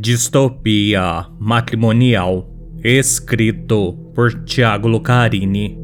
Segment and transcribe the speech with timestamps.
[0.00, 2.48] Distopia Matrimonial,
[2.84, 5.76] escrito por Tiago Lucarini.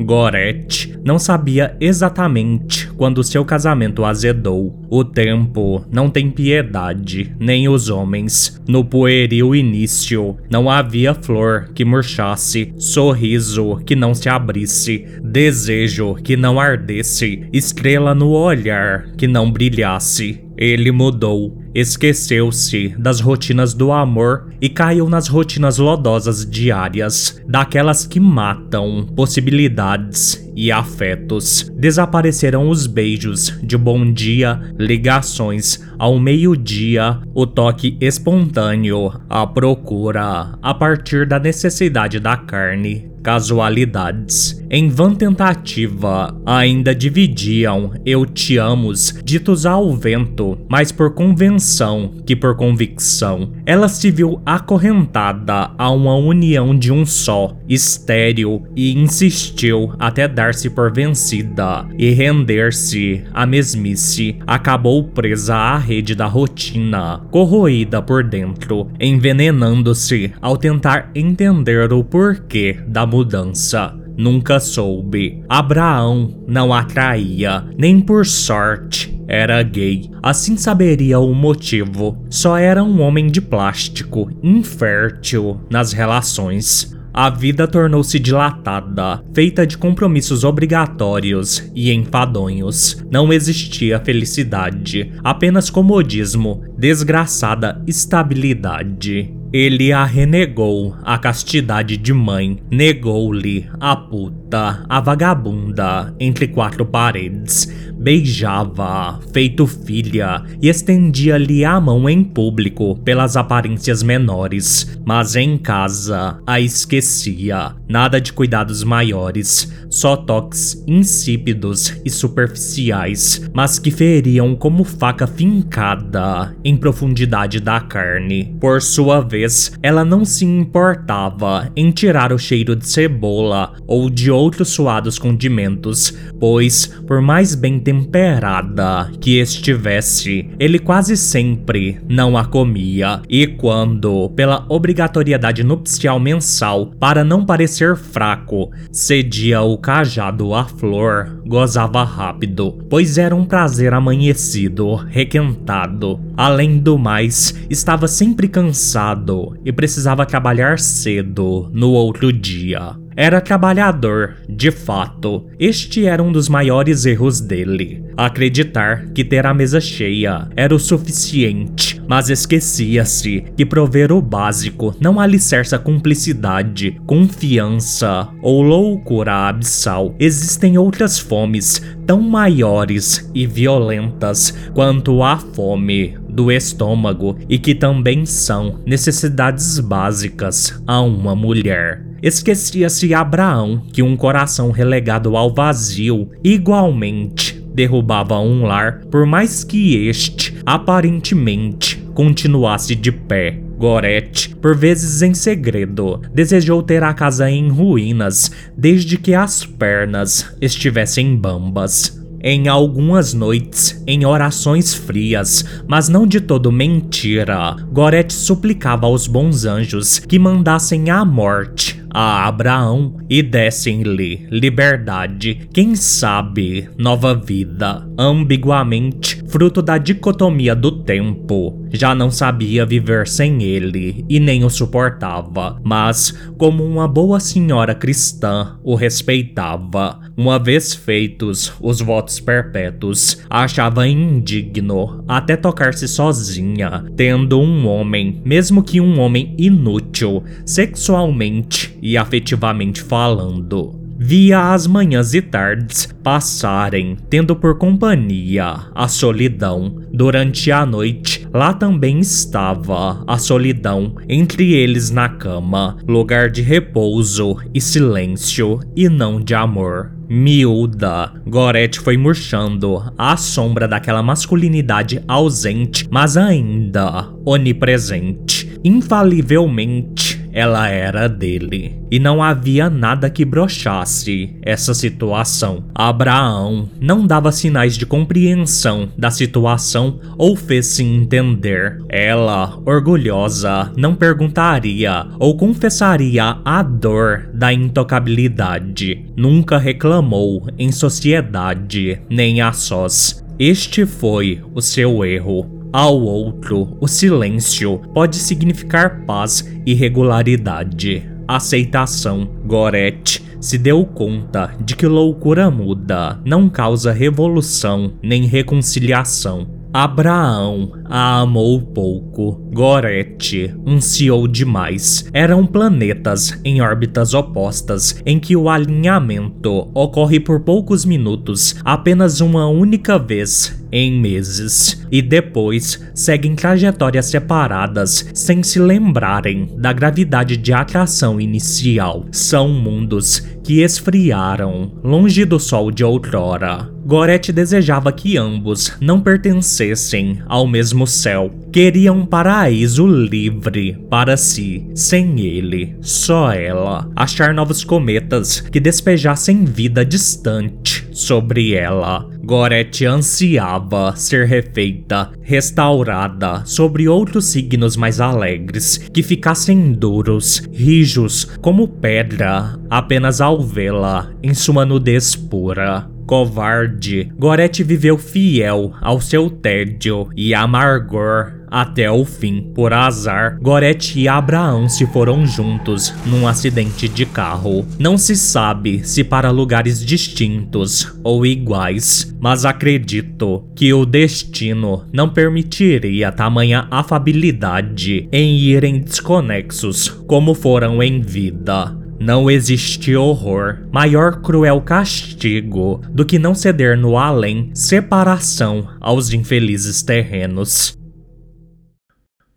[0.00, 4.78] Gorethe não sabia exatamente quando seu casamento azedou.
[4.90, 8.60] O tempo não tem piedade, nem os homens.
[8.68, 16.36] No pueril início, não havia flor que murchasse, sorriso que não se abrisse, desejo que
[16.36, 20.44] não ardesse, estrela no olhar que não brilhasse.
[20.58, 28.20] Ele mudou, esqueceu-se das rotinas do amor e caiu nas rotinas lodosas diárias, daquelas que
[28.20, 31.72] matam possibilidades e afetos.
[31.74, 40.74] Desapareceram os beijos de bom dia, ligações ao meio-dia, o toque espontâneo, a procura a
[40.74, 44.60] partir da necessidade da carne casualidades.
[44.72, 52.36] Em vã tentativa, ainda dividiam eu te amos ditos ao vento, mas por convenção que
[52.36, 53.52] por convicção.
[53.66, 60.70] Ela se viu acorrentada a uma união de um só, estéril, e insistiu até dar-se
[60.70, 64.36] por vencida e render-se à mesmice.
[64.46, 72.78] Acabou presa à rede da rotina, corroída por dentro, envenenando-se ao tentar entender o porquê
[72.86, 73.94] da mudança.
[74.16, 75.42] Nunca soube.
[75.48, 80.10] Abraão não atraía, nem por sorte era gay.
[80.20, 82.24] Assim saberia o motivo.
[82.28, 86.92] Só era um homem de plástico, infértil nas relações.
[87.12, 93.04] A vida tornou-se dilatada, feita de compromissos obrigatórios e enfadonhos.
[93.10, 99.34] Não existia felicidade, apenas comodismo, desgraçada estabilidade.
[99.52, 107.79] Ele a renegou a castidade de mãe, negou-lhe a puta, a vagabunda, entre quatro paredes,
[108.00, 116.40] beijava, feito filha, e estendia-lhe a mão em público pelas aparências menores, mas em casa
[116.46, 117.74] a esquecia.
[117.86, 126.56] Nada de cuidados maiores, só toques insípidos e superficiais, mas que feriam como faca fincada
[126.64, 128.56] em profundidade da carne.
[128.60, 134.30] Por sua vez, ela não se importava em tirar o cheiro de cebola ou de
[134.30, 142.44] outros suados condimentos, pois, por mais bem temperada que estivesse, ele quase sempre não a
[142.44, 143.20] comia.
[143.28, 151.42] E quando, pela obrigatoriedade nupcial mensal, para não parecer fraco, cedia o cajado à flor,
[151.44, 156.20] gozava rápido, pois era um prazer amanhecido, requentado.
[156.36, 162.94] Além do mais, estava sempre cansado e precisava trabalhar cedo no outro dia.
[163.22, 165.46] Era trabalhador, de fato.
[165.58, 168.02] Este era um dos maiores erros dele.
[168.16, 174.96] Acreditar que ter a mesa cheia era o suficiente, mas esquecia-se que prover o básico
[174.98, 180.14] não alicerça cumplicidade, confiança ou loucura abissal.
[180.18, 188.24] Existem outras fomes tão maiores e violentas quanto a fome do estômago e que também
[188.24, 192.06] são necessidades básicas a uma mulher.
[192.22, 200.06] Esquecia-se Abraão que um coração relegado ao vazio igualmente derrubava um lar, por mais que
[200.06, 203.58] este aparentemente continuasse de pé.
[203.78, 210.54] Gorete, por vezes em segredo, desejou ter a casa em ruínas desde que as pernas
[210.60, 212.19] estivessem bambas.
[212.42, 219.64] Em algumas noites, em orações frias, mas não de todo mentira, Gorete suplicava aos bons
[219.64, 228.06] anjos que mandassem a morte a Abraão e dessem-lhe liberdade, quem sabe nova vida.
[228.18, 234.70] Ambiguamente, fruto da dicotomia do tempo, já não sabia viver sem ele e nem o
[234.70, 240.20] suportava, mas, como uma boa senhora cristã, o respeitava.
[240.36, 248.82] Uma vez feitos os votos perpétuos, achava indigno até tocar-se sozinha, tendo um homem, mesmo
[248.82, 253.99] que um homem inútil, sexualmente e afetivamente falando.
[254.22, 259.96] Via as manhãs e tardes passarem, tendo por companhia a solidão.
[260.12, 267.56] Durante a noite, lá também estava a solidão, entre eles na cama, lugar de repouso
[267.72, 270.12] e silêncio, e não de amor.
[270.28, 278.78] Miúda, Gorete foi murchando à sombra daquela masculinidade ausente, mas ainda onipresente.
[278.84, 282.00] Infalivelmente ela era dele.
[282.10, 285.84] E não havia nada que brochasse essa situação.
[285.94, 291.98] Abraão não dava sinais de compreensão da situação ou fez-se entender.
[292.08, 299.24] Ela, orgulhosa, não perguntaria ou confessaria a dor da intocabilidade.
[299.36, 303.44] Nunca reclamou em sociedade nem a sós.
[303.58, 305.79] Este foi o seu erro.
[305.92, 311.28] Ao outro, o silêncio pode significar paz e regularidade.
[311.48, 312.48] Aceitação.
[312.64, 319.79] Gorethe se deu conta de que loucura muda não causa revolução nem reconciliação.
[319.92, 322.52] Abraão a amou pouco.
[322.72, 325.28] Gorethe ansiou demais.
[325.32, 332.68] Eram planetas em órbitas opostas em que o alinhamento ocorre por poucos minutos, apenas uma
[332.68, 340.72] única vez em meses, e depois seguem trajetórias separadas sem se lembrarem da gravidade de
[340.72, 342.24] atração inicial.
[342.30, 346.88] São mundos que esfriaram longe do sol de outrora.
[347.10, 351.50] Gorethe desejava que ambos não pertencessem ao mesmo céu.
[351.72, 357.10] Queria um paraíso livre para si, sem ele, só ela.
[357.16, 362.30] Achar novos cometas que despejassem vida distante sobre ela.
[362.44, 371.88] Gorethe ansiava ser refeita, restaurada sobre outros signos mais alegres, que ficassem duros, rijos como
[371.88, 380.28] pedra, apenas ao vê-la em sua nudez pura covarde, Gorethe viveu fiel ao seu tédio
[380.36, 382.70] e amargor até o fim.
[382.72, 387.84] Por azar, Gorethe e Abraão se foram juntos num acidente de carro.
[387.98, 395.28] Não se sabe se para lugares distintos ou iguais, mas acredito que o destino não
[395.28, 401.99] permitiria tamanha afabilidade em irem desconexos como foram em vida.
[402.20, 410.02] Não existe horror, maior cruel castigo do que não ceder no além separação aos infelizes
[410.02, 410.94] terrenos.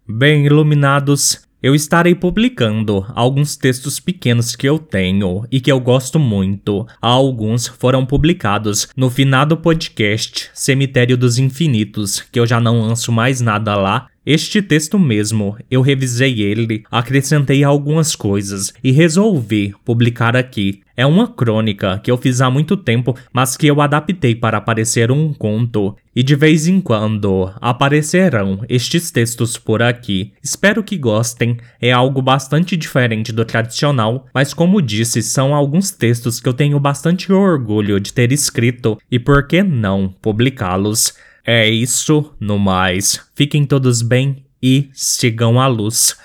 [0.05, 6.19] Bem iluminados, eu estarei publicando alguns textos pequenos que eu tenho e que eu gosto
[6.19, 6.85] muito.
[7.01, 13.39] Alguns foram publicados no finado podcast Cemitério dos Infinitos, que eu já não lanço mais
[13.39, 20.81] nada lá, este texto mesmo, eu revisei ele, acrescentei algumas coisas e resolvi publicar aqui.
[20.95, 25.11] É uma crônica que eu fiz há muito tempo, mas que eu adaptei para parecer
[25.11, 30.31] um conto, e de vez em quando aparecerão estes textos por aqui.
[30.41, 36.39] Espero que gostem, é algo bastante diferente do tradicional, mas como disse, são alguns textos
[36.39, 41.13] que eu tenho bastante orgulho de ter escrito e por que não publicá-los.
[41.45, 43.19] É isso, no mais.
[43.35, 46.15] Fiquem todos bem e sigam a luz.